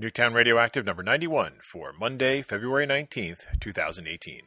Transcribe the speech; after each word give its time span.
Nuketown 0.00 0.32
Radio 0.32 0.60
Active 0.60 0.86
number 0.86 1.02
91 1.02 1.54
for 1.60 1.92
Monday, 1.92 2.40
February 2.40 2.86
19th, 2.86 3.58
2018. 3.58 4.42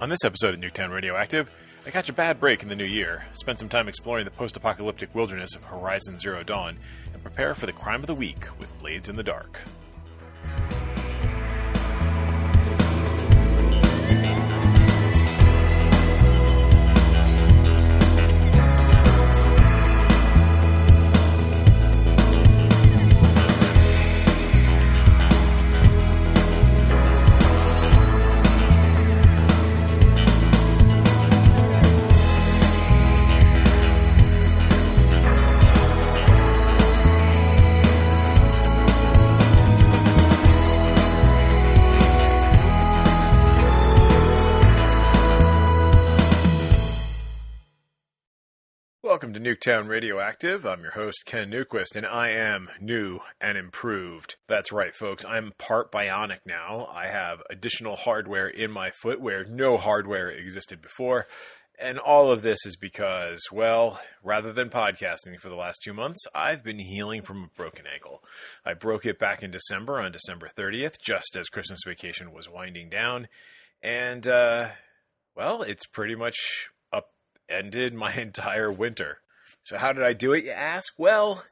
On 0.00 0.08
this 0.08 0.22
episode 0.22 0.54
of 0.54 0.60
Nuketown 0.60 0.92
Radio 0.92 1.16
Active, 1.16 1.50
I 1.84 1.90
catch 1.90 2.08
a 2.08 2.12
bad 2.12 2.38
break 2.38 2.62
in 2.62 2.68
the 2.68 2.76
new 2.76 2.84
year, 2.84 3.24
spend 3.32 3.58
some 3.58 3.68
time 3.68 3.88
exploring 3.88 4.24
the 4.24 4.30
post 4.30 4.56
apocalyptic 4.56 5.12
wilderness 5.16 5.56
of 5.56 5.64
Horizon 5.64 6.20
Zero 6.20 6.44
Dawn, 6.44 6.78
and 7.12 7.20
prepare 7.24 7.56
for 7.56 7.66
the 7.66 7.72
crime 7.72 8.02
of 8.02 8.06
the 8.06 8.14
week 8.14 8.46
with 8.60 8.78
Blades 8.78 9.08
in 9.08 9.16
the 9.16 9.24
Dark. 9.24 9.58
Welcome 49.18 49.34
to 49.34 49.40
Nuketown 49.40 49.88
Radio 49.88 50.20
Active. 50.20 50.64
I'm 50.64 50.80
your 50.80 50.92
host, 50.92 51.24
Ken 51.26 51.50
Newquist, 51.50 51.96
and 51.96 52.06
I 52.06 52.28
am 52.28 52.70
new 52.80 53.18
and 53.40 53.58
improved. 53.58 54.36
That's 54.46 54.70
right, 54.70 54.94
folks. 54.94 55.24
I'm 55.24 55.54
part 55.58 55.90
bionic 55.90 56.38
now. 56.46 56.86
I 56.86 57.08
have 57.08 57.42
additional 57.50 57.96
hardware 57.96 58.46
in 58.46 58.70
my 58.70 58.92
foot 58.92 59.20
where 59.20 59.44
no 59.44 59.76
hardware 59.76 60.30
existed 60.30 60.80
before. 60.80 61.26
And 61.80 61.98
all 61.98 62.30
of 62.30 62.42
this 62.42 62.64
is 62.64 62.76
because, 62.76 63.40
well, 63.50 64.00
rather 64.22 64.52
than 64.52 64.70
podcasting 64.70 65.40
for 65.40 65.48
the 65.48 65.56
last 65.56 65.80
two 65.82 65.92
months, 65.92 66.24
I've 66.32 66.62
been 66.62 66.78
healing 66.78 67.22
from 67.22 67.42
a 67.42 67.56
broken 67.56 67.86
ankle. 67.92 68.22
I 68.64 68.74
broke 68.74 69.04
it 69.04 69.18
back 69.18 69.42
in 69.42 69.50
December 69.50 70.00
on 70.00 70.12
December 70.12 70.48
30th, 70.56 71.00
just 71.04 71.34
as 71.36 71.48
Christmas 71.48 71.80
vacation 71.84 72.30
was 72.30 72.48
winding 72.48 72.88
down. 72.88 73.26
And, 73.82 74.28
uh, 74.28 74.68
well, 75.34 75.62
it's 75.62 75.86
pretty 75.86 76.14
much 76.14 76.68
ended 77.48 77.94
my 77.94 78.12
entire 78.16 78.70
winter. 78.70 79.18
So 79.64 79.76
how 79.76 79.92
did 79.92 80.04
I 80.04 80.12
do 80.12 80.32
it? 80.32 80.44
You 80.44 80.52
ask. 80.52 80.94
Well, 80.96 81.42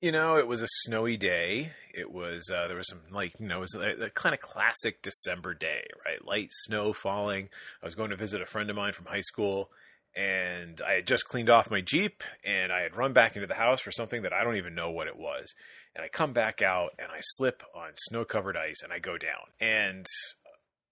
you 0.00 0.12
know, 0.12 0.36
it 0.36 0.48
was 0.48 0.62
a 0.62 0.68
snowy 0.82 1.16
day. 1.16 1.72
It 1.94 2.10
was 2.10 2.50
uh, 2.50 2.66
there 2.66 2.76
was 2.76 2.88
some 2.88 3.00
like 3.10 3.34
you 3.38 3.46
know 3.46 3.58
it 3.58 3.60
was 3.60 3.74
a, 3.74 4.04
a 4.06 4.10
kind 4.10 4.34
of 4.34 4.40
classic 4.40 5.02
December 5.02 5.54
day, 5.54 5.86
right? 6.04 6.24
Light 6.24 6.48
snow 6.50 6.92
falling. 6.92 7.48
I 7.82 7.86
was 7.86 7.94
going 7.94 8.10
to 8.10 8.16
visit 8.16 8.42
a 8.42 8.46
friend 8.46 8.68
of 8.68 8.76
mine 8.76 8.92
from 8.92 9.06
high 9.06 9.20
school, 9.20 9.70
and 10.16 10.80
I 10.86 10.94
had 10.94 11.06
just 11.06 11.28
cleaned 11.28 11.50
off 11.50 11.70
my 11.70 11.80
Jeep, 11.80 12.24
and 12.44 12.72
I 12.72 12.82
had 12.82 12.96
run 12.96 13.12
back 13.12 13.36
into 13.36 13.46
the 13.46 13.54
house 13.54 13.80
for 13.80 13.92
something 13.92 14.22
that 14.22 14.32
I 14.32 14.44
don't 14.44 14.56
even 14.56 14.74
know 14.74 14.90
what 14.90 15.06
it 15.06 15.16
was. 15.16 15.54
And 15.94 16.04
I 16.04 16.08
come 16.08 16.32
back 16.32 16.62
out, 16.62 16.90
and 16.98 17.08
I 17.10 17.18
slip 17.20 17.62
on 17.74 17.90
snow-covered 17.94 18.56
ice, 18.56 18.82
and 18.82 18.92
I 18.92 18.98
go 18.98 19.18
down. 19.18 19.50
And 19.60 20.06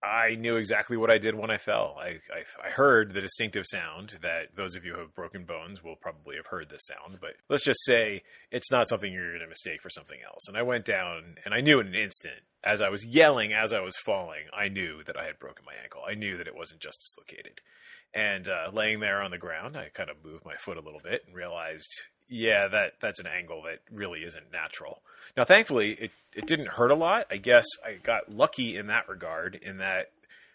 I 0.03 0.35
knew 0.35 0.57
exactly 0.57 0.97
what 0.97 1.11
I 1.11 1.19
did 1.19 1.35
when 1.35 1.51
I 1.51 1.59
fell. 1.59 1.97
I, 2.01 2.21
I, 2.33 2.69
I, 2.69 2.71
heard 2.71 3.13
the 3.13 3.21
distinctive 3.21 3.67
sound 3.67 4.19
that 4.23 4.57
those 4.57 4.75
of 4.75 4.83
you 4.83 4.95
who 4.95 5.01
have 5.01 5.15
broken 5.15 5.45
bones 5.45 5.85
will 5.85 5.97
probably 5.97 6.37
have 6.37 6.47
heard 6.47 6.71
this 6.71 6.87
sound, 6.87 7.19
but 7.21 7.35
let's 7.51 7.65
just 7.65 7.85
say 7.85 8.23
it's 8.51 8.71
not 8.71 8.89
something 8.89 9.13
you're 9.13 9.29
going 9.29 9.41
to 9.41 9.47
mistake 9.47 9.83
for 9.83 9.91
something 9.91 10.19
else. 10.27 10.49
And 10.49 10.57
I 10.57 10.63
went 10.63 10.87
down 10.87 11.37
and 11.45 11.53
I 11.53 11.61
knew 11.61 11.81
in 11.81 11.89
an 11.89 11.95
instant, 11.95 12.41
as 12.65 12.81
I 12.81 12.89
was 12.89 13.05
yelling, 13.05 13.53
as 13.53 13.75
I 13.75 13.81
was 13.81 13.97
falling, 13.97 14.45
I 14.57 14.69
knew 14.69 15.05
that 15.05 15.19
I 15.19 15.27
had 15.27 15.39
broken 15.39 15.67
my 15.67 15.75
ankle. 15.83 16.03
I 16.09 16.15
knew 16.15 16.39
that 16.39 16.49
it 16.49 16.57
wasn't 16.57 16.81
just 16.81 17.01
dislocated. 17.01 17.61
And 18.15 18.49
uh, 18.49 18.71
laying 18.73 19.01
there 19.01 19.23
on 19.23 19.31
the 19.31 19.39
ground, 19.39 19.77
I 19.77 19.91
kind 19.93 20.09
of 20.09 20.25
moved 20.25 20.47
my 20.47 20.55
foot 20.55 20.79
a 20.79 20.83
little 20.83 21.01
bit 21.03 21.23
and 21.27 21.37
realized, 21.37 22.05
yeah, 22.31 22.69
that 22.69 22.95
that's 23.01 23.21
an 23.21 23.27
angle 23.27 23.63
that 23.65 23.81
really 23.93 24.21
isn't 24.21 24.53
natural. 24.53 25.03
Now, 25.37 25.45
thankfully, 25.45 25.93
it 25.93 26.11
it 26.35 26.47
didn't 26.47 26.69
hurt 26.69 26.91
a 26.91 26.95
lot. 26.95 27.27
I 27.31 27.37
guess 27.37 27.67
I 27.85 27.95
got 27.95 28.33
lucky 28.33 28.77
in 28.77 28.87
that 28.87 29.09
regard, 29.09 29.57
in 29.57 29.79
that 29.79 30.11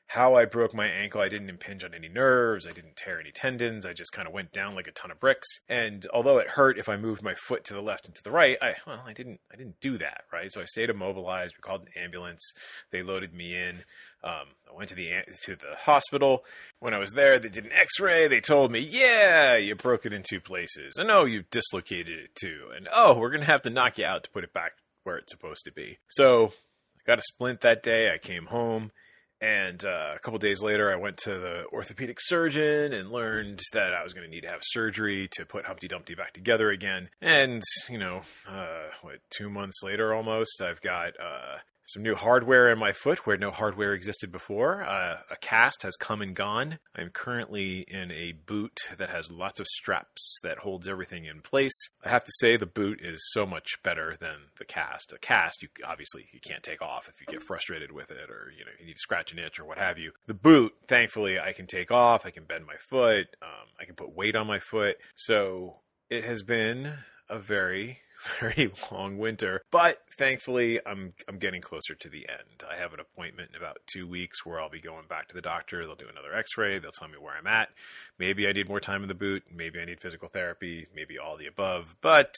how 0.08 0.36
I 0.36 0.46
broke 0.46 0.74
my 0.74 0.86
ankle, 0.86 1.22
I 1.22 1.30
didn't 1.30 1.50
impinge 1.50 1.84
on 1.84 1.94
any 1.94 2.08
nerves, 2.08 2.68
I 2.68 2.72
didn't 2.72 2.96
tear 2.96 3.20
any 3.20 3.32
tendons, 3.32 3.86
I 3.86 3.94
just 3.94 4.12
kind 4.12 4.28
of 4.28 4.34
went 4.34 4.52
down 4.52 4.76
like 4.76 4.88
a 4.88 4.92
ton 4.92 5.12
of 5.12 5.20
bricks. 5.20 5.48
And 5.68 6.06
although 6.14 6.38
it 6.38 6.50
hurt 6.50 6.78
if 6.78 6.88
I 6.88 6.96
moved 6.96 7.24
my 7.24 7.34
foot 7.34 7.64
to 7.66 7.74
the 7.74 7.82
left 7.82 8.06
and 8.06 8.14
to 8.16 8.24
the 8.24 8.32
right, 8.32 8.58
I 8.62 8.76
well, 8.86 9.04
I 9.06 9.14
didn't 9.14 9.40
I 9.52 9.56
didn't 9.56 9.80
do 9.82 9.98
that, 9.98 10.24
right? 10.32 10.52
So 10.52 10.62
I 10.62 10.66
stayed 10.66 10.90
immobilized. 10.90 11.56
We 11.58 11.62
called 11.62 11.82
an 11.82 12.02
ambulance. 12.02 12.54
They 12.92 13.02
loaded 13.02 13.34
me 13.34 13.56
in. 13.56 13.84
Um, 14.24 14.48
I 14.72 14.76
went 14.76 14.90
to 14.90 14.96
the 14.96 15.10
to 15.44 15.56
the 15.56 15.76
hospital. 15.78 16.46
When 16.80 16.94
I 16.94 17.00
was 17.00 17.12
there, 17.12 17.40
they 17.40 17.50
did 17.50 17.66
an 17.66 17.72
X-ray. 17.72 18.28
They 18.28 18.42
told 18.42 18.72
me, 18.72 18.80
"Yeah, 18.80 19.56
you 19.56 19.76
broke 19.76 20.06
it 20.06 20.14
in 20.14 20.24
two 20.24 20.40
places, 20.40 20.98
and 20.98 21.10
oh, 21.10 21.26
you 21.26 21.44
dislocated 21.52 22.20
it 22.20 22.36
too, 22.36 22.70
and 22.76 22.88
oh, 22.94 23.18
we're 23.18 23.32
gonna 23.32 23.46
have 23.46 23.64
to 23.64 23.70
knock 23.70 23.98
you 23.98 24.06
out 24.06 24.24
to 24.24 24.32
put 24.32 24.44
it 24.44 24.54
back 24.54 24.74
where 25.04 25.18
it's 25.18 25.32
supposed 25.32 25.66
to 25.66 25.72
be." 25.72 25.98
So 26.10 26.48
I 26.48 27.02
got 27.06 27.20
a 27.20 27.24
splint 27.24 27.62
that 27.62 27.84
day. 27.84 28.12
I 28.12 28.18
came 28.18 28.48
home. 28.48 28.92
And 29.42 29.84
uh, 29.84 30.14
a 30.16 30.20
couple 30.20 30.40
days 30.40 30.62
later, 30.62 30.92
I 30.92 30.96
went 30.96 31.18
to 31.18 31.32
the 31.32 31.66
orthopedic 31.72 32.18
surgeon 32.22 32.94
and 32.94 33.12
learned 33.12 33.60
that 33.74 33.94
I 33.94 34.04
was 34.04 34.14
going 34.14 34.26
to 34.26 34.32
need 34.34 34.42
to 34.42 34.50
have 34.50 34.62
surgery 34.64 35.28
to 35.34 35.46
put 35.46 35.66
Humpty 35.66 35.88
Dumpty 35.88 36.16
back 36.16 36.34
together 36.34 36.70
again. 36.70 37.10
And, 37.22 37.62
you 37.90 37.98
know, 37.98 38.22
uh, 38.48 38.86
what, 39.02 39.18
two 39.30 39.50
months 39.50 39.84
later 39.84 40.14
almost, 40.14 40.62
I've 40.62 40.82
got 40.82 41.14
uh, 41.20 41.58
some 41.86 42.04
new 42.04 42.16
hardware 42.16 42.72
in 42.72 42.80
my 42.80 42.92
foot 42.92 43.26
where 43.26 43.38
no 43.38 43.52
hardware 43.52 43.94
existed 43.94 44.32
before. 44.32 44.84
Uh, 44.84 45.20
a 45.30 45.36
cast 45.38 45.84
has 45.84 45.96
come 45.96 46.22
and 46.22 46.36
gone. 46.36 46.80
I'm 46.96 47.10
currently 47.10 47.86
in 47.88 48.12
a 48.12 48.34
boot 48.34 48.82
that 48.98 49.10
has 49.10 49.32
lots 49.32 49.60
of 49.60 49.68
straps 49.68 50.38
that 50.44 50.60
holds 50.60 50.88
everything 50.88 51.26
in 51.26 51.42
place. 51.42 51.90
I 52.04 52.10
have 52.10 52.24
to 52.24 52.32
say 52.40 52.58
the 52.58 52.66
boot 52.66 53.00
is 53.02 53.30
so 53.32 53.46
much 53.46 53.82
better 53.84 54.18
than 54.20 54.36
the 54.58 54.66
cast. 54.66 55.10
The 55.10 55.20
cast, 55.20 55.62
you 55.62 55.70
obviously 55.86 56.26
you 56.34 56.40
can't 56.46 56.64
take 56.64 56.82
off 56.82 57.08
if 57.08 57.22
you 57.22 57.28
get 57.28 57.44
frustrated 57.44 57.92
with 57.92 58.12
it 58.12 58.30
or 58.30 58.52
you 58.58 58.66
know 58.66 58.72
you 58.80 58.88
need 58.88 58.94
to 58.94 59.00
scratch 59.00 59.32
an 59.32 59.40
itch 59.40 59.60
or 59.60 59.66
what 59.66 59.78
have 59.78 59.98
you. 59.98 60.12
The 60.28 60.34
boot, 60.34 60.74
thankfully, 60.88 61.40
I 61.40 61.54
can 61.54 61.68
take 61.68 61.92
off. 61.92 62.26
I 62.26 62.32
can 62.32 62.46
bend 62.46 62.66
my 62.66 62.78
foot. 62.90 63.28
Um, 63.42 63.70
I 63.80 63.86
can 63.86 63.96
put 63.96 64.16
weight 64.16 64.36
on 64.36 64.48
my 64.48 64.60
foot. 64.60 64.98
So 65.16 65.78
it 66.10 66.24
has 66.24 66.44
been 66.44 66.94
a 67.30 67.40
very 67.40 68.00
very 68.40 68.72
long 68.92 69.18
winter, 69.18 69.62
but 69.72 70.00
thankfully 70.18 70.80
I'm 70.86 71.14
I'm 71.28 71.38
getting 71.38 71.62
closer 71.62 71.96
to 71.96 72.10
the 72.10 72.28
end. 72.30 72.64
I 72.70 72.80
have 72.80 72.94
an 72.94 73.00
appointment 73.00 73.52
in 73.52 73.58
about 73.58 73.78
2 73.88 74.08
weeks 74.08 74.46
where 74.46 74.60
I'll 74.60 74.70
be 74.70 74.82
going 74.82 75.08
back 75.08 75.28
to 75.30 75.36
the 75.36 75.42
doctor. 75.42 75.86
They'll 75.86 75.96
do 75.96 76.10
another 76.10 76.34
x-ray, 76.34 76.80
they'll 76.80 76.92
tell 76.92 77.08
me 77.08 77.18
where 77.20 77.36
I'm 77.38 77.48
at. 77.48 77.70
Maybe 78.18 78.48
I 78.48 78.54
need 78.54 78.70
more 78.70 78.80
time 78.80 79.02
in 79.02 79.08
the 79.08 79.14
boot, 79.14 79.44
maybe 79.54 79.80
I 79.80 79.86
need 79.86 80.02
physical 80.02 80.30
therapy, 80.30 80.88
maybe 80.96 81.18
all 81.18 81.38
the 81.38 81.48
above, 81.48 81.96
but 82.02 82.34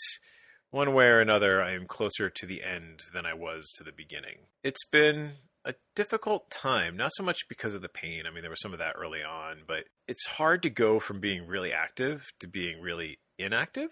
one 0.72 0.94
way 0.94 1.06
or 1.06 1.20
another 1.20 1.62
I 1.62 1.72
am 1.72 1.88
closer 1.88 2.30
to 2.30 2.46
the 2.46 2.64
end 2.64 3.04
than 3.14 3.26
I 3.26 3.34
was 3.34 3.72
to 3.78 3.84
the 3.84 3.92
beginning. 3.92 4.38
It's 4.64 4.86
been 4.86 5.34
a 5.68 5.76
difficult 5.96 6.50
time, 6.50 6.96
not 6.96 7.12
so 7.14 7.24
much 7.24 7.48
because 7.50 7.76
of 7.76 7.82
the 7.82 7.90
pain. 7.90 8.24
I 8.26 8.32
mean, 8.32 8.42
there 8.42 8.50
was 8.50 8.62
some 8.62 8.74
of 8.74 8.80
that 8.80 8.96
early 8.98 9.24
on, 9.24 9.64
but 9.68 9.84
it's 10.08 10.26
hard 10.26 10.64
to 10.64 10.70
go 10.70 11.00
from 11.00 11.20
being 11.20 11.46
really 11.46 11.74
active 11.74 12.26
to 12.40 12.48
being 12.48 12.82
really 12.82 13.20
inactive. 13.38 13.92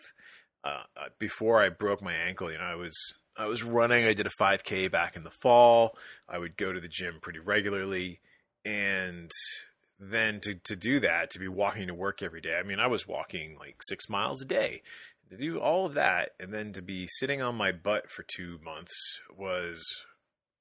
Uh, 0.66 0.82
uh, 0.98 1.06
before 1.20 1.62
I 1.62 1.70
broke 1.70 2.02
my 2.02 2.14
ankle, 2.14 2.52
you 2.52 2.58
know, 2.58 2.64
I 2.64 2.76
was 2.76 2.96
I 3.38 3.46
was 3.46 3.64
running. 3.64 4.06
I 4.06 4.14
did 4.14 4.26
a 4.26 4.32
5K 4.32 4.92
back 4.92 5.16
in 5.16 5.24
the 5.24 5.30
fall. 5.30 5.96
I 6.28 6.40
would 6.40 6.58
go 6.58 6.74
to 6.74 6.80
the 6.80 6.88
gym 6.88 7.20
pretty 7.22 7.40
regularly, 7.40 8.20
and 8.66 9.30
then 10.00 10.40
to 10.42 10.56
to 10.56 10.76
do 10.76 11.00
that, 11.02 11.30
to 11.32 11.40
be 11.40 11.48
walking 11.48 11.88
to 11.88 11.94
work 11.94 12.24
every 12.24 12.42
day. 12.42 12.58
I 12.60 12.64
mean, 12.64 12.80
I 12.80 12.88
was 12.88 13.08
walking 13.08 13.58
like 13.60 13.78
six 13.82 14.10
miles 14.10 14.42
a 14.42 14.46
day. 14.46 14.82
To 15.30 15.38
do 15.38 15.60
all 15.60 15.86
of 15.86 15.96
that, 15.96 16.32
and 16.40 16.54
then 16.54 16.74
to 16.74 16.82
be 16.82 17.08
sitting 17.08 17.42
on 17.42 17.56
my 17.56 17.72
butt 17.72 18.12
for 18.12 18.24
two 18.24 18.60
months 18.64 18.94
was 19.38 19.84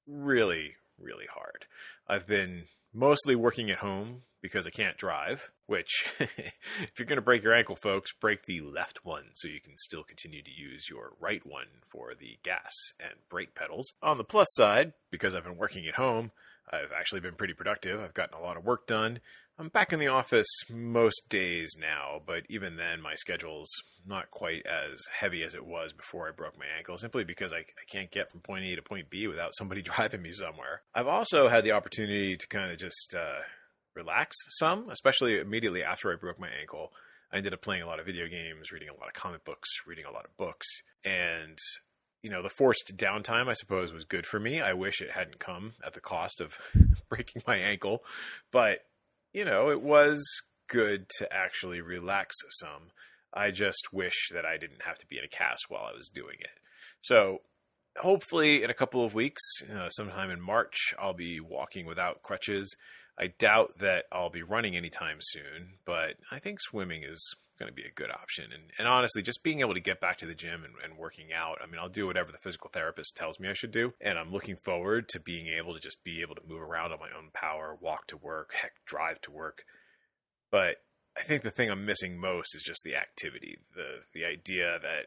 really 0.07 0.75
really 1.01 1.27
hard. 1.33 1.67
I've 2.09 2.27
been 2.27 2.65
mostly 2.93 3.35
working 3.35 3.71
at 3.71 3.79
home 3.79 4.23
because 4.45 4.67
I 4.67 4.71
can't 4.71 4.99
drive, 4.99 5.51
which, 5.69 6.05
if 6.21 6.99
you're 6.99 7.07
going 7.07 7.17
to 7.17 7.23
break 7.23 7.43
your 7.43 7.55
ankle, 7.55 7.77
folks, 7.77 8.13
break 8.13 8.45
the 8.45 8.61
left 8.61 9.03
one 9.03 9.31
so 9.33 9.49
you 9.49 9.59
can 9.59 9.73
still 9.79 10.05
continue 10.05 10.43
to 10.43 10.51
use 10.51 10.91
your 10.91 11.13
right 11.19 11.41
one 11.47 11.69
for 11.89 12.13
the 12.15 12.37
gas 12.43 12.71
and 13.01 13.15
brake 13.31 13.55
pedals. 13.55 13.95
On 14.03 14.19
the 14.19 14.23
plus 14.23 14.49
side, 14.51 14.93
because 15.11 15.35
I've 15.35 15.45
been 15.45 15.57
working 15.57 15.87
at 15.87 15.95
home, 15.95 16.31
I've 16.71 16.93
actually 16.95 17.23
been 17.23 17.37
pretty 17.37 17.55
productive. 17.55 17.99
I've 17.99 18.13
gotten 18.13 18.39
a 18.39 18.43
lot 18.43 18.59
of 18.59 18.67
work 18.67 18.87
done. 18.87 19.21
I'm 19.59 19.69
back 19.69 19.95
in 19.95 19.99
the 19.99 20.09
office 20.09 20.49
most 20.69 21.31
days 21.31 21.75
now, 21.81 22.21
but 22.27 22.43
even 22.51 22.77
then, 22.77 23.01
my 23.01 23.15
schedule's 23.15 23.71
not 24.07 24.31
quite 24.31 24.67
as 24.67 25.01
heavy 25.11 25.43
as 25.43 25.55
it 25.55 25.65
was 25.65 25.95
before 25.95 26.29
I 26.29 26.33
broke 26.33 26.59
my 26.59 26.67
ankle, 26.77 26.99
simply 26.99 27.25
because 27.25 27.55
I, 27.55 27.61
I 27.61 27.85
can't 27.89 28.11
get 28.11 28.31
from 28.31 28.41
point 28.41 28.67
A 28.67 28.77
to 28.77 28.83
point 28.83 29.09
B 29.09 29.27
without 29.27 29.53
somebody 29.57 29.81
driving 29.97 30.21
me 30.21 30.33
somewhere. 30.33 30.83
I've 30.95 31.07
also 31.07 31.49
had 31.49 31.65
the 31.65 31.73
opportunity 31.73 32.37
to 32.37 32.47
kind 32.47 32.71
of 32.71 32.77
just 32.79 33.15
uh, 33.17 33.41
relax 33.95 34.37
some, 34.49 34.89
especially 34.91 35.39
immediately 35.39 35.83
after 35.83 36.13
I 36.13 36.17
broke 36.17 36.39
my 36.39 36.51
ankle. 36.61 36.93
I 37.33 37.39
ended 37.39 37.55
up 37.55 37.63
playing 37.63 37.83
a 37.83 37.87
lot 37.87 38.01
of 38.01 38.07
video 38.07 38.29
games, 38.29 38.71
reading 38.73 38.89
a 38.89 38.95
lot 38.95 39.09
of 39.09 39.15
comic 39.15 39.45
books, 39.45 39.69
reading 39.87 40.05
a 40.05 40.13
lot 40.13 40.25
of 40.25 40.37
books, 40.37 40.67
and 41.05 41.59
you 42.23 42.31
know, 42.31 42.43
the 42.43 42.49
forced 42.49 42.97
downtime, 42.97 43.49
I 43.49 43.53
suppose, 43.53 43.93
was 43.93 44.07
good 44.07 44.25
for 44.25 44.41
me. 44.41 44.63
I 44.63 44.73
wish 44.73 45.03
it 45.03 45.11
hadn't 45.11 45.39
come 45.39 45.75
at 45.85 45.93
the 45.93 46.01
cost 46.01 46.41
of 46.41 46.57
breaking 47.11 47.43
my 47.47 47.57
ankle, 47.57 48.03
but 48.51 48.79
you 49.35 49.45
know, 49.45 49.71
it 49.71 49.83
was 49.83 50.25
good 50.69 51.07
to 51.19 51.31
actually 51.33 51.81
relax 51.81 52.35
some. 52.49 52.93
I 53.35 53.51
just 53.51 53.93
wish 53.93 54.29
that 54.33 54.47
I 54.47 54.57
didn't 54.57 54.83
have 54.87 54.97
to 54.99 55.07
be 55.07 55.19
in 55.19 55.25
a 55.25 55.29
cast 55.29 55.65
while 55.69 55.85
I 55.85 55.95
was 55.95 56.09
doing 56.09 56.37
it. 56.41 56.57
So, 57.01 57.43
hopefully, 57.99 58.63
in 58.63 58.71
a 58.71 58.75
couple 58.75 59.05
of 59.05 59.13
weeks, 59.13 59.43
uh, 59.75 59.91
sometime 59.91 60.31
in 60.31 60.41
March, 60.41 60.95
I'll 60.99 61.15
be 61.15 61.41
walking 61.41 61.85
without 61.85 62.23
crutches. 62.23 62.75
I 63.19 63.29
doubt 63.29 63.79
that 63.79 64.07
I'll 64.11 64.31
be 64.31 64.43
running 64.43 64.77
anytime 64.77 65.19
soon, 65.21 65.75
but 65.85 66.15
I 66.31 66.39
think 66.39 66.61
swimming 66.61 67.05
is 67.05 67.37
going 67.59 67.71
to 67.71 67.75
be 67.75 67.87
a 67.87 67.93
good 67.93 68.11
option. 68.11 68.47
And, 68.53 68.65
and 68.79 68.89
honestly, 68.89 69.23
just 69.23 69.45
being 69.45 69.61
able 69.61 69.75
to 69.75 69.81
get 69.81 70.01
back 70.01 70.19
to 70.19 70.27
the 70.27 70.35
gym 70.35 70.65
and, 70.65 70.75
and, 70.83 70.99
working 70.99 71.29
out, 71.33 71.59
I 71.63 71.67
mean, 71.67 71.79
I'll 71.81 71.89
do 71.89 72.07
whatever 72.07 72.33
the 72.33 72.39
physical 72.39 72.71
therapist 72.73 73.17
tells 73.17 73.39
me 73.39 73.49
I 73.49 73.55
should 73.55 73.71
do. 73.71 73.93
And 74.01 74.19
I'm 74.19 74.33
looking 74.33 74.57
forward 74.57 75.09
to 75.11 75.21
being 75.21 75.47
able 75.47 75.75
to 75.75 75.81
just 75.81 76.03
be 76.03 76.23
able 76.23 76.35
to 76.35 76.43
move 76.49 76.61
around 76.61 76.93
on 76.93 76.99
my 76.99 77.17
own 77.17 77.31
power, 77.33 77.77
walk 77.81 78.09
to 78.09 78.17
work, 78.17 78.53
heck, 78.55 78.73
drive 78.85 79.21
to 79.23 79.31
work. 79.31 79.65
But 80.51 80.79
I 81.17 81.23
think 81.23 81.43
the 81.43 81.51
thing 81.51 81.71
I'm 81.71 81.87
missing 81.87 82.19
most 82.19 82.57
is 82.57 82.63
just 82.63 82.83
the 82.83 82.97
activity, 82.97 83.59
the 83.75 84.03
the 84.13 84.25
idea 84.25 84.79
that 84.83 85.07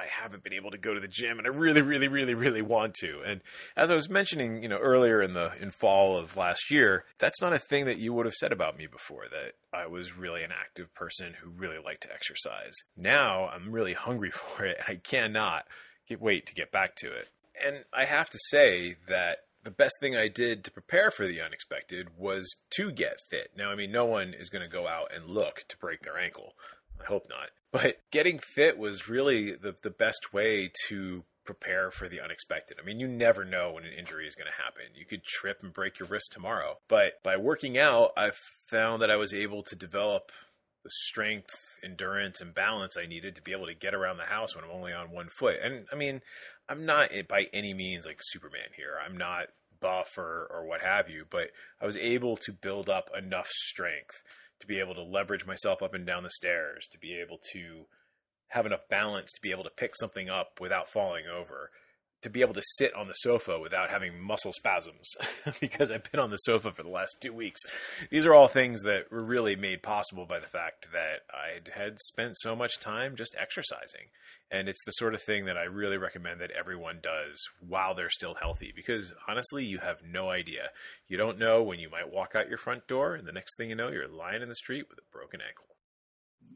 I 0.00 0.06
haven't 0.06 0.42
been 0.42 0.54
able 0.54 0.70
to 0.70 0.78
go 0.78 0.94
to 0.94 1.00
the 1.00 1.08
gym 1.08 1.38
and 1.38 1.46
I 1.46 1.50
really, 1.50 1.82
really, 1.82 2.08
really, 2.08 2.34
really 2.34 2.62
want 2.62 2.94
to. 3.00 3.20
And 3.24 3.42
as 3.76 3.90
I 3.90 3.94
was 3.94 4.08
mentioning, 4.08 4.62
you 4.62 4.68
know, 4.68 4.78
earlier 4.78 5.20
in 5.20 5.34
the 5.34 5.52
in 5.60 5.70
fall 5.70 6.16
of 6.16 6.36
last 6.36 6.70
year, 6.70 7.04
that's 7.18 7.40
not 7.42 7.52
a 7.52 7.58
thing 7.58 7.84
that 7.84 7.98
you 7.98 8.14
would 8.14 8.26
have 8.26 8.34
said 8.34 8.52
about 8.52 8.78
me 8.78 8.86
before, 8.86 9.24
that 9.30 9.54
I 9.76 9.86
was 9.86 10.16
really 10.16 10.42
an 10.42 10.52
active 10.52 10.94
person 10.94 11.34
who 11.40 11.50
really 11.50 11.78
liked 11.78 12.02
to 12.04 12.12
exercise. 12.12 12.72
Now 12.96 13.48
I'm 13.48 13.72
really 13.72 13.92
hungry 13.92 14.30
for 14.34 14.64
it. 14.64 14.78
I 14.88 14.96
cannot 14.96 15.66
get, 16.08 16.20
wait 16.20 16.46
to 16.46 16.54
get 16.54 16.72
back 16.72 16.96
to 16.96 17.12
it. 17.12 17.28
And 17.62 17.84
I 17.92 18.06
have 18.06 18.30
to 18.30 18.38
say 18.48 18.96
that 19.08 19.38
the 19.62 19.70
best 19.70 19.96
thing 20.00 20.16
I 20.16 20.28
did 20.28 20.64
to 20.64 20.70
prepare 20.70 21.10
for 21.10 21.26
the 21.26 21.42
unexpected 21.42 22.08
was 22.16 22.48
to 22.70 22.90
get 22.90 23.20
fit. 23.28 23.50
Now, 23.54 23.70
I 23.70 23.74
mean, 23.74 23.92
no 23.92 24.06
one 24.06 24.32
is 24.32 24.48
going 24.48 24.62
to 24.62 24.74
go 24.74 24.88
out 24.88 25.14
and 25.14 25.26
look 25.26 25.64
to 25.68 25.76
break 25.76 26.02
their 26.02 26.16
ankle. 26.16 26.54
I 26.98 27.04
hope 27.04 27.26
not. 27.28 27.50
But 27.72 27.98
getting 28.10 28.38
fit 28.38 28.78
was 28.78 29.08
really 29.08 29.52
the, 29.52 29.74
the 29.82 29.90
best 29.90 30.32
way 30.32 30.72
to 30.88 31.24
prepare 31.44 31.90
for 31.90 32.08
the 32.08 32.20
unexpected. 32.20 32.78
I 32.80 32.84
mean, 32.84 33.00
you 33.00 33.08
never 33.08 33.44
know 33.44 33.72
when 33.72 33.84
an 33.84 33.92
injury 33.92 34.26
is 34.26 34.34
going 34.34 34.50
to 34.50 34.62
happen. 34.62 34.94
You 34.94 35.06
could 35.06 35.24
trip 35.24 35.58
and 35.62 35.72
break 35.72 35.98
your 35.98 36.08
wrist 36.08 36.32
tomorrow. 36.32 36.78
But 36.88 37.22
by 37.22 37.36
working 37.36 37.78
out, 37.78 38.10
I've 38.16 38.38
found 38.70 39.02
that 39.02 39.10
I 39.10 39.16
was 39.16 39.32
able 39.32 39.62
to 39.64 39.76
develop 39.76 40.30
the 40.84 40.90
strength, 40.90 41.54
endurance, 41.84 42.40
and 42.40 42.54
balance 42.54 42.96
I 42.96 43.06
needed 43.06 43.36
to 43.36 43.42
be 43.42 43.52
able 43.52 43.66
to 43.66 43.74
get 43.74 43.94
around 43.94 44.16
the 44.16 44.24
house 44.24 44.54
when 44.54 44.64
I'm 44.64 44.70
only 44.70 44.92
on 44.92 45.10
one 45.10 45.28
foot. 45.38 45.56
And 45.62 45.86
I 45.92 45.96
mean, 45.96 46.22
I'm 46.68 46.86
not 46.86 47.10
by 47.28 47.48
any 47.52 47.74
means 47.74 48.06
like 48.06 48.20
Superman 48.20 48.70
here. 48.76 48.94
I'm 49.04 49.16
not 49.16 49.46
buff 49.80 50.16
or, 50.18 50.46
or 50.50 50.64
what 50.66 50.82
have 50.82 51.08
you, 51.08 51.24
but 51.30 51.50
I 51.80 51.86
was 51.86 51.96
able 51.96 52.36
to 52.38 52.52
build 52.52 52.88
up 52.88 53.10
enough 53.16 53.48
strength 53.48 54.22
to 54.60 54.66
be 54.66 54.78
able 54.78 54.94
to 54.94 55.02
leverage 55.02 55.46
myself 55.46 55.82
up 55.82 55.94
and 55.94 56.06
down 56.06 56.22
the 56.22 56.30
stairs, 56.30 56.86
to 56.92 56.98
be 56.98 57.14
able 57.14 57.38
to 57.52 57.86
have 58.48 58.66
enough 58.66 58.88
balance 58.88 59.32
to 59.32 59.40
be 59.40 59.52
able 59.52 59.64
to 59.64 59.70
pick 59.70 59.94
something 59.94 60.28
up 60.28 60.60
without 60.60 60.90
falling 60.90 61.24
over, 61.26 61.70
to 62.22 62.30
be 62.30 62.40
able 62.42 62.54
to 62.54 62.62
sit 62.76 62.94
on 62.94 63.08
the 63.08 63.14
sofa 63.14 63.58
without 63.58 63.90
having 63.90 64.20
muscle 64.20 64.52
spasms 64.52 65.14
because 65.60 65.90
I've 65.90 66.10
been 66.10 66.20
on 66.20 66.30
the 66.30 66.36
sofa 66.36 66.72
for 66.72 66.82
the 66.82 66.90
last 66.90 67.16
two 67.20 67.32
weeks. 67.32 67.60
These 68.10 68.26
are 68.26 68.34
all 68.34 68.48
things 68.48 68.82
that 68.82 69.10
were 69.10 69.22
really 69.22 69.56
made 69.56 69.82
possible 69.82 70.26
by 70.26 70.38
the 70.38 70.46
fact 70.46 70.88
that 70.92 71.22
I 71.30 71.60
had 71.78 71.98
spent 71.98 72.38
so 72.38 72.54
much 72.54 72.80
time 72.80 73.16
just 73.16 73.36
exercising. 73.40 74.08
And 74.50 74.68
it's 74.68 74.84
the 74.84 74.92
sort 74.92 75.14
of 75.14 75.22
thing 75.22 75.44
that 75.44 75.56
I 75.56 75.64
really 75.64 75.96
recommend 75.96 76.40
that 76.40 76.50
everyone 76.50 76.98
does 77.02 77.40
while 77.66 77.94
they're 77.94 78.10
still 78.10 78.34
healthy 78.34 78.72
because 78.74 79.12
honestly, 79.28 79.64
you 79.64 79.78
have 79.78 80.02
no 80.04 80.30
idea. 80.30 80.70
You 81.08 81.16
don't 81.16 81.38
know 81.38 81.62
when 81.62 81.78
you 81.78 81.88
might 81.88 82.12
walk 82.12 82.34
out 82.34 82.48
your 82.48 82.58
front 82.58 82.88
door 82.88 83.14
and 83.14 83.26
the 83.26 83.32
next 83.32 83.56
thing 83.56 83.70
you 83.70 83.76
know, 83.76 83.90
you're 83.90 84.08
lying 84.08 84.42
in 84.42 84.48
the 84.48 84.54
street 84.54 84.86
with 84.88 84.98
a 84.98 85.12
broken 85.12 85.40
ankle. 85.40 85.64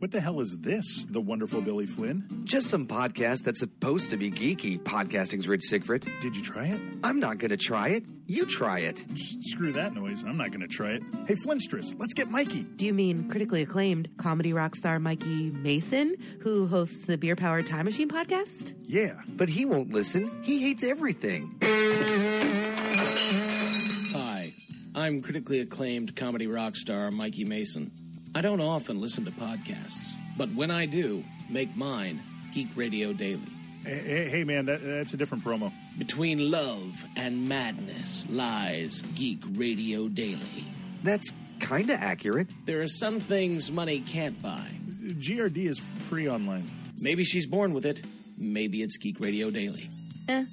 What 0.01 0.11
the 0.11 0.21
hell 0.21 0.41
is 0.41 0.57
this, 0.61 1.07
the 1.09 1.21
wonderful 1.21 1.63
Billy 1.63 1.87
Flynn? 1.87 2.43
Just 2.45 2.67
some 2.69 2.87
podcast 2.87 3.45
that's 3.45 3.61
supposed 3.61 4.11
to 4.11 4.19
be 4.19 4.31
geeky. 4.31 4.79
Podcasting's 4.79 5.49
Rich 5.49 5.63
Siegfried. 5.63 6.05
Did 6.21 6.37
you 6.37 6.43
try 6.43 6.67
it? 6.67 6.81
I'm 7.03 7.21
not 7.21 7.39
going 7.39 7.51
to 7.53 7.57
try 7.57 7.89
it. 7.91 8.05
You 8.27 8.45
try 8.45 8.81
it. 8.81 9.07
S- 9.13 9.37
screw 9.41 9.73
that 9.73 9.95
noise. 9.95 10.23
I'm 10.25 10.37
not 10.37 10.51
going 10.51 10.61
to 10.61 10.69
try 10.69 10.91
it. 10.93 11.03
Hey, 11.27 11.37
Flintstress, 11.37 11.95
let's 11.99 12.13
get 12.13 12.29
Mikey. 12.29 12.65
Do 12.65 12.85
you 12.87 12.93
mean 12.93 13.31
critically 13.31 13.63
acclaimed 13.63 14.11
comedy 14.19 14.53
rock 14.53 14.75
star 14.77 14.99
Mikey 14.99 15.51
Mason, 15.53 16.17
who 16.41 16.67
hosts 16.67 17.07
the 17.07 17.17
Beer 17.17 17.37
Powered 17.37 17.67
Time 17.67 17.87
Machine 17.87 18.11
podcast? 18.11 18.75
Yeah. 18.83 19.15
But 19.29 19.49
he 19.49 19.65
won't 19.65 19.91
listen. 19.93 20.31
He 20.43 20.61
hates 20.61 20.83
everything. 20.83 21.57
Hi, 24.13 24.53
I'm 24.95 25.23
critically 25.23 25.61
acclaimed 25.61 26.15
comedy 26.15 26.47
rock 26.47 26.77
star 26.77 27.11
Mikey 27.11 27.45
Mason. 27.47 27.91
I 28.35 28.41
don't 28.41 28.61
often 28.61 29.01
listen 29.01 29.25
to 29.27 29.31
podcasts, 29.31 30.13
but 30.37 30.49
when 30.55 30.71
I 30.71 30.87
do, 30.87 31.23
make 31.49 31.77
mine 31.77 32.21
Geek 32.53 32.69
Radio 32.75 33.13
Daily. 33.13 33.41
Hey, 33.85 34.29
hey 34.29 34.45
man, 34.45 34.67
that, 34.67 34.83
that's 34.83 35.13
a 35.13 35.17
different 35.17 35.45
promo. 35.45 35.71
Between 35.99 36.51
love 36.51 37.05
and 37.17 37.49
madness 37.49 38.27
lies 38.29 39.03
Geek 39.15 39.39
Radio 39.55 40.09
Daily. 40.09 40.65
That's 41.05 41.33
kind 41.61 41.91
of 41.91 42.01
accurate. 42.01 42.49
There 42.67 42.81
are 42.81 42.89
some 42.89 43.21
things 43.21 43.71
money 43.71 44.01
can't 44.01 44.41
buy. 44.43 44.67
GRD 45.03 45.69
is 45.69 45.79
free 45.79 46.29
online. 46.29 46.67
Maybe 47.01 47.23
she's 47.25 47.47
born 47.47 47.73
with 47.73 47.87
it. 47.87 48.03
Maybe 48.37 48.83
it's 48.83 48.97
Geek 48.97 49.21
Radio 49.21 49.51
Daily. 49.51 49.89
Eh, 50.29 50.45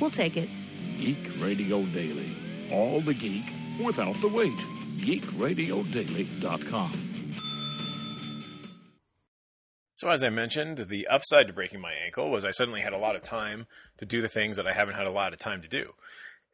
we'll 0.00 0.10
take 0.10 0.36
it. 0.36 0.48
Geek 0.98 1.30
Radio 1.38 1.82
Daily. 1.84 2.32
All 2.72 3.00
the 3.00 3.14
geek 3.14 3.44
without 3.84 4.20
the 4.20 4.28
wait. 4.28 4.58
GeekRadioDaily.com. 4.98 6.90
As 10.10 10.22
I 10.22 10.30
mentioned, 10.30 10.86
the 10.88 11.06
upside 11.06 11.46
to 11.48 11.52
breaking 11.52 11.80
my 11.80 11.92
ankle 11.92 12.30
was 12.30 12.44
I 12.44 12.50
suddenly 12.50 12.80
had 12.80 12.92
a 12.92 12.98
lot 12.98 13.14
of 13.14 13.22
time 13.22 13.66
to 13.98 14.06
do 14.06 14.22
the 14.22 14.28
things 14.28 14.56
that 14.56 14.66
I 14.66 14.72
haven't 14.72 14.94
had 14.94 15.06
a 15.06 15.10
lot 15.10 15.32
of 15.32 15.38
time 15.38 15.62
to 15.62 15.68
do. 15.68 15.92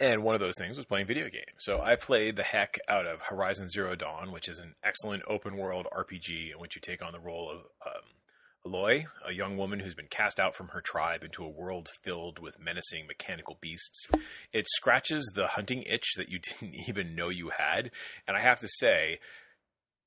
And 0.00 0.24
one 0.24 0.34
of 0.34 0.40
those 0.40 0.56
things 0.58 0.76
was 0.76 0.86
playing 0.86 1.06
video 1.06 1.28
games. 1.28 1.60
So 1.60 1.80
I 1.80 1.94
played 1.94 2.36
the 2.36 2.42
heck 2.42 2.78
out 2.88 3.06
of 3.06 3.20
Horizon 3.20 3.68
Zero 3.68 3.94
Dawn, 3.94 4.32
which 4.32 4.48
is 4.48 4.58
an 4.58 4.74
excellent 4.82 5.22
open 5.28 5.56
world 5.56 5.86
RPG 5.96 6.52
in 6.52 6.58
which 6.58 6.74
you 6.74 6.80
take 6.80 7.00
on 7.00 7.12
the 7.12 7.20
role 7.20 7.48
of 7.48 7.58
um, 7.86 8.02
Aloy, 8.66 9.04
a 9.24 9.32
young 9.32 9.56
woman 9.56 9.78
who's 9.78 9.94
been 9.94 10.08
cast 10.08 10.40
out 10.40 10.56
from 10.56 10.68
her 10.68 10.80
tribe 10.80 11.22
into 11.22 11.44
a 11.44 11.48
world 11.48 11.90
filled 12.02 12.38
with 12.38 12.58
menacing 12.58 13.06
mechanical 13.06 13.58
beasts. 13.60 14.08
It 14.52 14.66
scratches 14.68 15.30
the 15.34 15.48
hunting 15.48 15.82
itch 15.82 16.14
that 16.16 16.28
you 16.28 16.38
didn't 16.60 16.74
even 16.88 17.14
know 17.14 17.28
you 17.28 17.50
had. 17.50 17.90
And 18.26 18.36
I 18.36 18.40
have 18.40 18.60
to 18.60 18.68
say, 18.68 19.20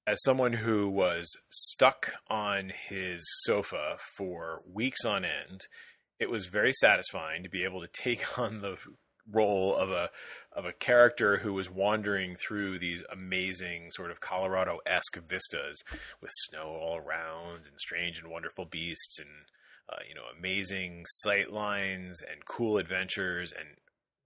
as 0.08 0.24
someone 0.24 0.54
who 0.54 0.90
was 0.90 1.30
stuck 1.50 2.14
on 2.30 2.72
his 2.88 3.22
sofa 3.44 3.98
for 4.16 4.62
weeks 4.72 5.04
on 5.04 5.26
end, 5.26 5.68
it 6.18 6.30
was 6.30 6.46
very 6.46 6.72
satisfying 6.72 7.44
to 7.44 7.50
be 7.50 7.66
able 7.66 7.82
to 7.82 7.90
take 7.90 8.40
on 8.40 8.62
the 8.62 8.78
role 9.30 9.76
of 9.76 9.90
a 9.90 10.10
of 10.54 10.66
a 10.66 10.72
character 10.72 11.38
who 11.38 11.54
was 11.54 11.70
wandering 11.70 12.38
through 12.38 12.80
these 12.80 13.04
amazing 13.12 13.92
sort 13.92 14.10
of 14.10 14.22
Colorado 14.22 14.80
esque 14.86 15.18
vistas 15.28 15.84
with 16.22 16.32
snow 16.34 16.70
all 16.70 16.98
around 16.98 17.58
and 17.58 17.78
strange 17.78 18.18
and 18.18 18.32
wonderful 18.32 18.64
beasts 18.64 19.20
and 19.20 19.30
uh, 19.90 20.02
you 20.08 20.16
know 20.16 20.22
amazing 20.38 21.04
sight 21.06 21.52
lines 21.52 22.22
and 22.22 22.46
cool 22.46 22.78
adventures 22.78 23.52
and 23.52 23.68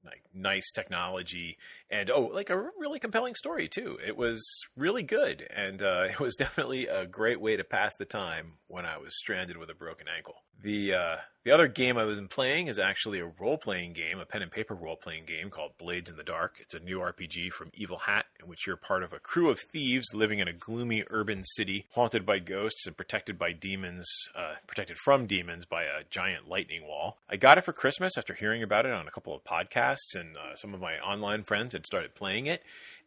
like 0.05 0.23
nice 0.33 0.71
technology 0.71 1.57
and 1.89 2.09
oh 2.09 2.29
like 2.33 2.49
a 2.49 2.57
really 2.79 2.99
compelling 2.99 3.35
story 3.35 3.67
too. 3.67 3.97
It 4.05 4.17
was 4.17 4.43
really 4.75 5.03
good 5.03 5.47
and 5.55 5.81
uh, 5.81 6.03
it 6.09 6.19
was 6.19 6.35
definitely 6.35 6.87
a 6.87 7.05
great 7.05 7.39
way 7.39 7.57
to 7.57 7.63
pass 7.63 7.95
the 7.95 8.05
time 8.05 8.53
when 8.67 8.85
i 8.85 8.97
was 8.97 9.17
stranded 9.17 9.57
with 9.57 9.69
a 9.69 9.75
broken 9.75 10.07
ankle 10.15 10.35
the 10.63 10.93
uh, 10.93 11.15
the 11.43 11.51
other 11.51 11.67
game 11.67 11.97
I 11.97 12.03
was 12.03 12.19
playing 12.29 12.67
is 12.67 12.77
actually 12.77 13.19
a 13.19 13.31
role 13.39 13.57
playing 13.57 13.93
game, 13.93 14.19
a 14.19 14.25
pen 14.25 14.43
and 14.43 14.51
paper 14.51 14.75
role 14.75 14.95
playing 14.95 15.25
game 15.25 15.49
called 15.49 15.77
Blades 15.79 16.11
in 16.11 16.17
the 16.17 16.23
Dark. 16.23 16.57
It's 16.59 16.75
a 16.75 16.79
new 16.79 16.99
RPG 16.99 17.51
from 17.51 17.71
Evil 17.73 17.97
Hat, 17.97 18.27
in 18.39 18.47
which 18.47 18.67
you're 18.67 18.77
part 18.77 19.01
of 19.01 19.11
a 19.11 19.19
crew 19.19 19.49
of 19.49 19.59
thieves 19.59 20.13
living 20.13 20.37
in 20.37 20.47
a 20.47 20.53
gloomy 20.53 21.03
urban 21.09 21.43
city, 21.43 21.87
haunted 21.93 22.27
by 22.27 22.37
ghosts 22.37 22.85
and 22.85 22.95
protected 22.95 23.39
by 23.39 23.53
demons, 23.53 24.07
uh, 24.35 24.53
protected 24.67 24.97
from 24.97 25.25
demons 25.25 25.65
by 25.65 25.83
a 25.83 26.03
giant 26.11 26.47
lightning 26.47 26.85
wall. 26.85 27.17
I 27.27 27.37
got 27.37 27.57
it 27.57 27.65
for 27.65 27.73
Christmas 27.73 28.17
after 28.17 28.35
hearing 28.35 28.61
about 28.61 28.85
it 28.85 28.91
on 28.91 29.07
a 29.07 29.11
couple 29.11 29.35
of 29.35 29.43
podcasts, 29.43 30.13
and 30.13 30.37
uh, 30.37 30.55
some 30.55 30.75
of 30.75 30.79
my 30.79 30.99
online 30.99 31.43
friends 31.43 31.73
had 31.73 31.87
started 31.87 32.13
playing 32.13 32.45
it, 32.45 32.61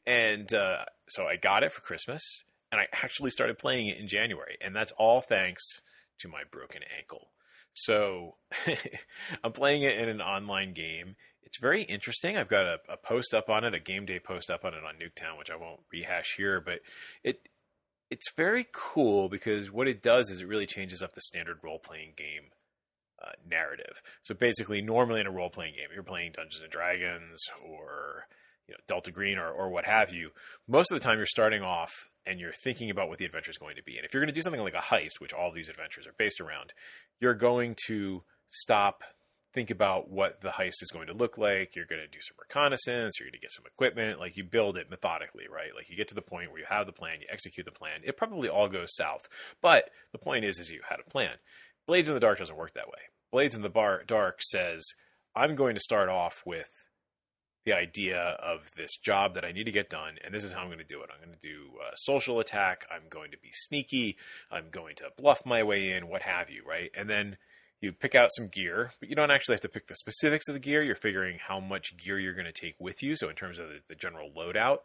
and 0.06 0.52
uh, 0.52 0.84
so 1.08 1.26
I 1.26 1.36
got 1.36 1.62
it 1.62 1.72
for 1.72 1.82
Christmas, 1.82 2.20
and 2.72 2.80
I 2.80 2.88
actually 2.92 3.30
started 3.30 3.58
playing 3.58 3.86
it 3.86 3.98
in 3.98 4.08
January, 4.08 4.58
and 4.60 4.74
that's 4.74 4.92
all 4.92 5.20
thanks 5.20 5.62
to 6.18 6.28
my 6.28 6.42
broken 6.50 6.82
ankle. 6.98 7.28
So 7.74 8.36
I'm 9.44 9.52
playing 9.52 9.82
it 9.82 9.98
in 9.98 10.08
an 10.08 10.20
online 10.20 10.72
game. 10.72 11.16
It's 11.42 11.58
very 11.58 11.82
interesting. 11.82 12.36
I've 12.36 12.48
got 12.48 12.66
a, 12.66 12.78
a 12.88 12.96
post 12.96 13.34
up 13.34 13.50
on 13.50 13.64
it, 13.64 13.74
a 13.74 13.80
game 13.80 14.06
day 14.06 14.18
post 14.18 14.50
up 14.50 14.64
on 14.64 14.74
it 14.74 14.82
on 14.84 14.94
Nuketown, 14.94 15.38
which 15.38 15.50
I 15.50 15.56
won't 15.56 15.80
rehash 15.92 16.34
here, 16.36 16.60
but 16.60 16.80
it 17.22 17.48
it's 18.10 18.30
very 18.36 18.66
cool 18.72 19.28
because 19.28 19.72
what 19.72 19.88
it 19.88 20.02
does 20.02 20.30
is 20.30 20.40
it 20.40 20.48
really 20.48 20.66
changes 20.66 21.02
up 21.02 21.14
the 21.14 21.20
standard 21.20 21.58
role 21.62 21.78
playing 21.78 22.12
game 22.16 22.50
uh, 23.22 23.32
narrative. 23.48 24.02
So 24.22 24.34
basically, 24.34 24.82
normally 24.82 25.20
in 25.20 25.26
a 25.26 25.32
role 25.32 25.50
playing 25.50 25.74
game, 25.74 25.88
you're 25.92 26.02
playing 26.02 26.32
Dungeons 26.32 26.62
and 26.62 26.70
Dragons 26.70 27.40
or 27.64 28.26
you 28.68 28.74
know 28.74 28.78
Delta 28.86 29.10
Green 29.10 29.38
or, 29.38 29.50
or 29.50 29.70
what 29.70 29.84
have 29.84 30.12
you, 30.12 30.30
most 30.68 30.90
of 30.90 30.98
the 30.98 31.04
time 31.04 31.18
you're 31.18 31.26
starting 31.26 31.62
off 31.62 31.92
and 32.26 32.40
you're 32.40 32.52
thinking 32.52 32.90
about 32.90 33.08
what 33.08 33.18
the 33.18 33.24
adventure 33.24 33.50
is 33.50 33.58
going 33.58 33.76
to 33.76 33.82
be. 33.82 33.96
And 33.96 34.04
if 34.04 34.12
you're 34.12 34.22
going 34.22 34.32
to 34.32 34.38
do 34.38 34.42
something 34.42 34.62
like 34.62 34.74
a 34.74 34.78
heist, 34.78 35.20
which 35.20 35.32
all 35.32 35.52
these 35.52 35.68
adventures 35.68 36.06
are 36.06 36.14
based 36.18 36.40
around, 36.40 36.72
you're 37.20 37.34
going 37.34 37.76
to 37.86 38.22
stop, 38.48 39.02
think 39.52 39.70
about 39.70 40.10
what 40.10 40.40
the 40.40 40.48
heist 40.48 40.82
is 40.82 40.90
going 40.92 41.06
to 41.08 41.12
look 41.12 41.36
like. 41.38 41.76
You're 41.76 41.86
going 41.86 42.00
to 42.00 42.08
do 42.08 42.18
some 42.20 42.36
reconnaissance. 42.40 43.18
You're 43.18 43.26
going 43.26 43.38
to 43.38 43.40
get 43.40 43.52
some 43.52 43.66
equipment. 43.66 44.20
Like 44.20 44.36
you 44.36 44.44
build 44.44 44.78
it 44.78 44.90
methodically, 44.90 45.44
right? 45.52 45.74
Like 45.74 45.90
you 45.90 45.96
get 45.96 46.08
to 46.08 46.14
the 46.14 46.22
point 46.22 46.50
where 46.50 46.60
you 46.60 46.66
have 46.68 46.86
the 46.86 46.92
plan, 46.92 47.20
you 47.20 47.26
execute 47.30 47.66
the 47.66 47.72
plan. 47.72 48.00
It 48.04 48.16
probably 48.16 48.48
all 48.48 48.68
goes 48.68 48.94
south, 48.94 49.28
but 49.60 49.90
the 50.12 50.18
point 50.18 50.44
is, 50.44 50.58
is 50.58 50.70
you 50.70 50.80
had 50.88 51.00
a 51.00 51.10
plan. 51.10 51.36
Blades 51.86 52.08
in 52.08 52.14
the 52.14 52.20
Dark 52.20 52.38
doesn't 52.38 52.56
work 52.56 52.74
that 52.74 52.88
way. 52.88 53.00
Blades 53.30 53.54
in 53.54 53.62
the 53.62 53.68
Bar- 53.68 54.04
Dark 54.06 54.40
says, 54.40 54.84
I'm 55.36 55.54
going 55.54 55.74
to 55.74 55.80
start 55.80 56.08
off 56.08 56.36
with 56.46 56.70
the 57.64 57.72
idea 57.72 58.18
of 58.18 58.60
this 58.76 58.96
job 58.96 59.34
that 59.34 59.44
I 59.44 59.52
need 59.52 59.64
to 59.64 59.72
get 59.72 59.88
done, 59.88 60.16
and 60.22 60.34
this 60.34 60.44
is 60.44 60.52
how 60.52 60.60
I'm 60.60 60.68
going 60.68 60.78
to 60.78 60.84
do 60.84 61.00
it. 61.02 61.10
I'm 61.12 61.24
going 61.24 61.36
to 61.40 61.48
do 61.48 61.70
a 61.90 61.96
social 61.96 62.38
attack. 62.40 62.86
I'm 62.90 63.08
going 63.08 63.30
to 63.30 63.38
be 63.38 63.50
sneaky. 63.52 64.16
I'm 64.50 64.66
going 64.70 64.96
to 64.96 65.04
bluff 65.16 65.46
my 65.46 65.62
way 65.62 65.92
in, 65.92 66.08
what 66.08 66.22
have 66.22 66.50
you, 66.50 66.62
right? 66.68 66.90
And 66.94 67.08
then 67.08 67.38
you 67.80 67.92
pick 67.92 68.14
out 68.14 68.30
some 68.32 68.48
gear, 68.48 68.92
but 69.00 69.08
you 69.08 69.16
don't 69.16 69.30
actually 69.30 69.54
have 69.54 69.62
to 69.62 69.68
pick 69.68 69.86
the 69.86 69.94
specifics 69.94 70.48
of 70.48 70.54
the 70.54 70.60
gear. 70.60 70.82
You're 70.82 70.94
figuring 70.94 71.38
how 71.38 71.60
much 71.60 71.96
gear 71.96 72.18
you're 72.18 72.34
going 72.34 72.44
to 72.44 72.52
take 72.52 72.76
with 72.78 73.02
you, 73.02 73.16
so 73.16 73.28
in 73.28 73.36
terms 73.36 73.58
of 73.58 73.68
the, 73.68 73.80
the 73.88 73.94
general 73.94 74.30
loadout, 74.36 74.78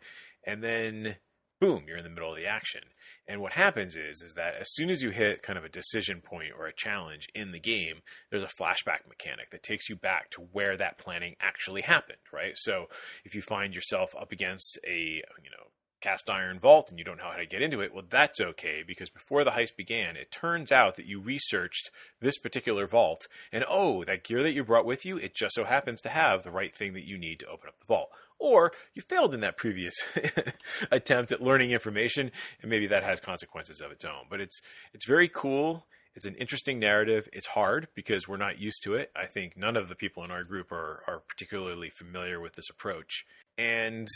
and 0.46 0.64
then 0.64 1.16
boom, 1.60 1.84
you're 1.88 1.98
in 1.98 2.04
the 2.04 2.10
middle 2.10 2.32
of 2.32 2.38
the 2.38 2.46
action. 2.46 2.82
And 3.28 3.42
what 3.42 3.54
happens 3.54 3.96
is 3.96 4.22
is 4.22 4.34
that 4.34 4.56
as 4.60 4.74
soon 4.74 4.90
as 4.90 5.02
you 5.02 5.10
hit 5.12 5.44
kind 5.44 5.58
of 5.58 5.66
a 5.66 5.70
decision 5.70 6.22
point 6.22 6.52
or 6.58 6.66
a 6.68 6.74
challenge 6.74 7.28
in 7.36 7.52
the 7.52 7.60
game, 7.60 8.02
there's 8.30 8.44
a 8.44 8.48
flashback 8.48 9.08
mechanic 9.08 9.52
that 9.52 9.64
takes 9.64 9.90
you 9.90 9.96
back 9.96 10.30
to 10.32 10.42
where 10.52 10.78
that 10.78 10.98
planning 10.98 11.36
actually 11.42 11.82
happened, 11.82 12.20
right? 12.34 12.54
So 12.56 12.86
if 13.26 13.36
you 13.36 13.42
find 13.42 13.74
yourself 13.74 14.16
up 14.20 14.32
against 14.32 14.80
a, 14.88 15.22
you 15.44 15.52
know, 15.52 15.72
cast 16.02 16.30
iron 16.30 16.60
vault 16.60 16.90
and 16.90 16.98
you 16.98 17.06
don't 17.06 17.18
know 17.18 17.30
how 17.30 17.38
to 17.38 17.46
get 17.46 17.62
into 17.62 17.82
it, 17.82 17.94
well, 17.94 18.06
that's 18.10 18.40
okay 18.40 18.84
because 18.86 19.10
before 19.10 19.44
the 19.44 19.52
heist 19.52 19.76
began, 19.76 20.16
it 20.16 20.32
turns 20.32 20.72
out 20.72 20.96
that 20.96 21.06
you 21.06 21.20
researched 21.20 21.92
this 22.22 22.38
particular 22.38 22.88
vault 22.88 23.28
and 23.52 23.66
oh, 23.70 24.04
that 24.06 24.24
gear 24.24 24.44
that 24.44 24.54
you 24.54 24.64
brought 24.64 24.86
with 24.86 25.06
you, 25.06 25.18
it 25.18 25.36
just 25.36 25.56
so 25.56 25.64
happens 25.64 26.02
to 26.02 26.10
have 26.10 26.44
the 26.44 26.52
right 26.52 26.76
thing 26.76 26.94
that 26.94 27.08
you 27.08 27.18
need 27.18 27.40
to 27.40 27.48
open 27.48 27.68
up 27.70 27.80
the 27.80 27.86
vault. 27.86 28.10
Or 28.40 28.72
you 28.94 29.02
failed 29.02 29.34
in 29.34 29.42
that 29.42 29.58
previous 29.58 29.96
attempt 30.92 31.32
at 31.32 31.42
learning 31.42 31.72
information 31.72 32.32
and 32.62 32.70
maybe 32.70 32.88
that 32.88 33.04
has 33.04 33.20
consequences 33.20 33.82
of 33.82 33.92
its 33.92 34.06
own. 34.06 34.26
But 34.30 34.40
it's 34.40 34.62
it's 34.94 35.06
very 35.06 35.28
cool. 35.28 35.86
It's 36.16 36.26
an 36.26 36.36
interesting 36.36 36.80
narrative. 36.80 37.30
It's 37.32 37.48
hard 37.48 37.88
because 37.96 38.28
we're 38.28 38.38
not 38.38 38.60
used 38.60 38.84
to 38.84 38.96
it. 38.96 39.12
I 39.16 39.26
think 39.26 39.56
none 39.56 39.78
of 39.78 39.90
the 39.90 39.96
people 39.96 40.24
in 40.24 40.32
our 40.32 40.44
group 40.44 40.72
are, 40.72 41.04
are 41.08 41.22
particularly 41.28 41.90
familiar 41.90 42.40
with 42.40 42.56
this 42.56 42.70
approach. 42.70 43.26
And 43.58 44.08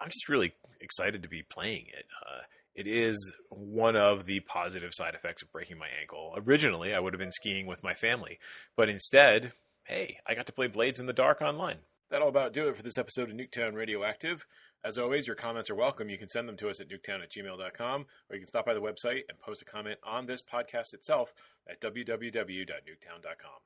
I'm 0.00 0.10
just 0.10 0.28
really 0.28 0.54
excited 0.80 1.22
to 1.22 1.28
be 1.28 1.42
playing 1.42 1.86
it. 1.88 2.06
Uh, 2.26 2.40
it 2.74 2.86
is 2.86 3.34
one 3.50 3.96
of 3.96 4.24
the 4.24 4.40
positive 4.40 4.94
side 4.94 5.14
effects 5.14 5.42
of 5.42 5.52
breaking 5.52 5.78
my 5.78 5.88
ankle. 6.00 6.34
Originally, 6.36 6.94
I 6.94 7.00
would 7.00 7.12
have 7.12 7.20
been 7.20 7.32
skiing 7.32 7.66
with 7.66 7.82
my 7.82 7.94
family, 7.94 8.38
but 8.76 8.88
instead, 8.88 9.52
hey, 9.84 10.18
I 10.26 10.34
got 10.34 10.46
to 10.46 10.52
play 10.52 10.68
Blades 10.68 11.00
in 11.00 11.06
the 11.06 11.12
Dark 11.12 11.42
online. 11.42 11.78
That'll 12.10 12.28
about 12.28 12.52
do 12.52 12.68
it 12.68 12.76
for 12.76 12.82
this 12.82 12.98
episode 12.98 13.30
of 13.30 13.36
Nuketown 13.36 13.74
Radio 13.74 14.02
Active. 14.02 14.46
As 14.82 14.96
always, 14.96 15.26
your 15.26 15.36
comments 15.36 15.68
are 15.68 15.74
welcome. 15.74 16.08
You 16.08 16.16
can 16.16 16.28
send 16.28 16.48
them 16.48 16.56
to 16.56 16.70
us 16.70 16.80
at 16.80 16.88
nuketown 16.88 17.22
at 17.22 17.30
gmail.com, 17.30 18.06
or 18.28 18.34
you 18.34 18.40
can 18.40 18.48
stop 18.48 18.64
by 18.64 18.74
the 18.74 18.80
website 18.80 19.22
and 19.28 19.38
post 19.38 19.62
a 19.62 19.64
comment 19.66 19.98
on 20.02 20.26
this 20.26 20.42
podcast 20.42 20.94
itself 20.94 21.34
at 21.68 21.80
www.nuketown.com. 21.80 23.60